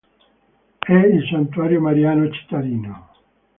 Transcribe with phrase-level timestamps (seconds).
[0.79, 3.09] È il santuario mariano cittadino.